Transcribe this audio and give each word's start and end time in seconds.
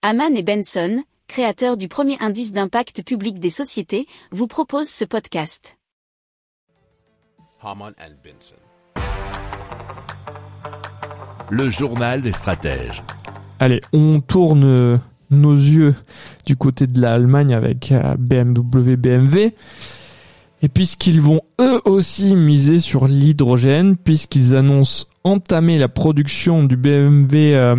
Haman 0.00 0.36
et 0.36 0.44
Benson, 0.44 1.02
créateurs 1.26 1.76
du 1.76 1.88
premier 1.88 2.16
indice 2.20 2.52
d'impact 2.52 3.02
public 3.02 3.40
des 3.40 3.50
sociétés, 3.50 4.06
vous 4.30 4.46
proposent 4.46 4.88
ce 4.88 5.04
podcast. 5.04 5.76
Haman 7.60 7.92
and 7.98 8.14
Benson. 8.22 8.54
Le 11.50 11.68
journal 11.68 12.22
des 12.22 12.30
stratèges. 12.30 13.02
Allez, 13.58 13.80
on 13.92 14.20
tourne 14.20 15.00
nos 15.30 15.54
yeux 15.54 15.96
du 16.46 16.54
côté 16.54 16.86
de 16.86 17.00
l'Allemagne 17.00 17.52
avec 17.52 17.90
euh, 17.90 18.14
BMW, 18.16 18.94
BMW. 18.94 19.50
Et 20.62 20.68
puisqu'ils 20.68 21.20
vont 21.20 21.40
eux 21.60 21.80
aussi 21.84 22.36
miser 22.36 22.78
sur 22.78 23.08
l'hydrogène, 23.08 23.96
puisqu'ils 23.96 24.54
annoncent 24.54 25.06
entamer 25.24 25.76
la 25.76 25.88
production 25.88 26.62
du 26.62 26.76
BMW 26.76 27.56
euh, 27.56 27.74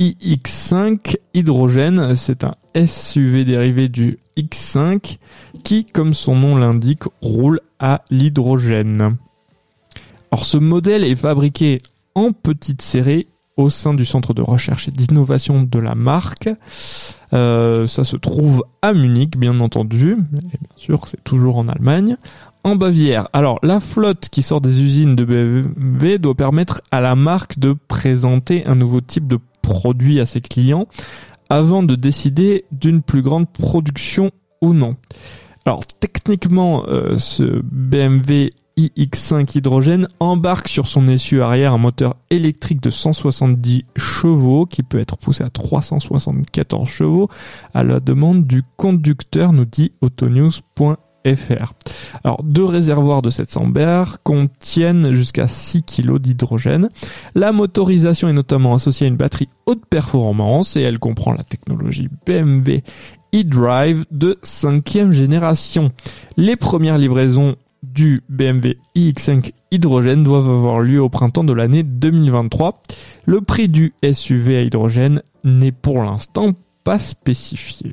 iX5 0.00 1.16
hydrogène, 1.34 2.14
c'est 2.14 2.44
un 2.44 2.54
SUV 2.86 3.44
dérivé 3.44 3.88
du 3.88 4.18
X5 4.36 5.18
qui, 5.64 5.84
comme 5.84 6.14
son 6.14 6.36
nom 6.36 6.56
l'indique, 6.56 7.02
roule 7.20 7.60
à 7.80 8.02
l'hydrogène. 8.10 9.16
Alors 10.30 10.44
ce 10.44 10.56
modèle 10.56 11.04
est 11.04 11.16
fabriqué 11.16 11.80
en 12.14 12.32
petite 12.32 12.82
série 12.82 13.26
au 13.56 13.70
sein 13.70 13.92
du 13.92 14.04
centre 14.04 14.34
de 14.34 14.42
recherche 14.42 14.86
et 14.86 14.92
d'innovation 14.92 15.64
de 15.64 15.78
la 15.80 15.96
marque. 15.96 16.48
Euh, 17.32 17.88
ça 17.88 18.04
se 18.04 18.16
trouve 18.16 18.64
à 18.82 18.92
Munich, 18.92 19.36
bien 19.36 19.58
entendu, 19.58 20.16
bien 20.30 20.42
sûr 20.76 21.08
c'est 21.08 21.22
toujours 21.24 21.56
en 21.56 21.66
Allemagne. 21.66 22.16
En 22.62 22.76
Bavière. 22.76 23.28
Alors 23.32 23.58
la 23.62 23.80
flotte 23.80 24.28
qui 24.28 24.42
sort 24.42 24.60
des 24.60 24.80
usines 24.80 25.16
de 25.16 25.24
BMW 25.24 26.18
doit 26.18 26.34
permettre 26.34 26.82
à 26.92 27.00
la 27.00 27.16
marque 27.16 27.58
de 27.58 27.74
présenter 27.88 28.64
un 28.66 28.76
nouveau 28.76 29.00
type 29.00 29.26
de 29.26 29.38
produit 29.68 30.18
à 30.20 30.26
ses 30.26 30.40
clients 30.40 30.88
avant 31.50 31.82
de 31.82 31.94
décider 31.94 32.64
d'une 32.72 33.02
plus 33.02 33.22
grande 33.22 33.48
production 33.50 34.30
ou 34.62 34.72
non. 34.72 34.96
Alors 35.66 35.84
techniquement, 35.86 36.84
euh, 36.88 37.18
ce 37.18 37.60
BMW 37.62 38.50
iX5 38.78 39.58
hydrogène 39.58 40.08
embarque 40.20 40.68
sur 40.68 40.86
son 40.86 41.08
essieu 41.08 41.42
arrière 41.42 41.74
un 41.74 41.78
moteur 41.78 42.14
électrique 42.30 42.80
de 42.80 42.90
170 42.90 43.84
chevaux 43.96 44.66
qui 44.66 44.82
peut 44.82 45.00
être 45.00 45.18
poussé 45.18 45.44
à 45.44 45.50
374 45.50 46.88
chevaux 46.88 47.28
à 47.74 47.82
la 47.82 48.00
demande 48.00 48.46
du 48.46 48.62
conducteur, 48.76 49.52
nous 49.52 49.64
dit 49.64 49.92
autonews.fr. 50.00 51.07
Alors, 52.24 52.42
deux 52.42 52.64
réservoirs 52.64 53.22
de 53.22 53.30
700 53.30 53.68
bar 53.68 54.22
contiennent 54.22 55.12
jusqu'à 55.12 55.48
6 55.48 55.82
kg 55.82 56.18
d'hydrogène. 56.18 56.88
La 57.34 57.52
motorisation 57.52 58.28
est 58.28 58.32
notamment 58.32 58.74
associée 58.74 59.06
à 59.06 59.08
une 59.08 59.16
batterie 59.16 59.48
haute 59.66 59.84
performance 59.86 60.76
et 60.76 60.82
elle 60.82 60.98
comprend 60.98 61.32
la 61.32 61.42
technologie 61.42 62.08
BMW 62.26 62.82
e-Drive 63.34 64.06
de 64.10 64.38
cinquième 64.42 65.12
génération. 65.12 65.92
Les 66.36 66.56
premières 66.56 66.98
livraisons 66.98 67.56
du 67.82 68.20
BMW 68.28 68.76
iX5 68.96 69.52
hydrogène 69.70 70.24
doivent 70.24 70.48
avoir 70.48 70.80
lieu 70.80 71.00
au 71.00 71.08
printemps 71.08 71.44
de 71.44 71.52
l'année 71.52 71.82
2023. 71.82 72.74
Le 73.26 73.40
prix 73.40 73.68
du 73.68 73.92
SUV 74.10 74.56
à 74.56 74.62
hydrogène 74.62 75.22
n'est 75.44 75.72
pour 75.72 76.02
l'instant 76.02 76.52
pas 76.84 76.98
spécifié. 76.98 77.92